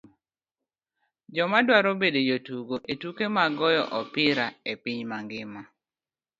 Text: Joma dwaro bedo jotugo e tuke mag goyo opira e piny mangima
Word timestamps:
Joma 1.35 1.59
dwaro 1.67 1.91
bedo 2.01 2.19
jotugo 2.29 2.75
e 2.91 2.93
tuke 3.01 3.25
mag 3.35 3.51
goyo 3.59 3.83
opira 3.99 4.45
e 4.71 4.73
piny 4.83 5.01
mangima 5.09 5.61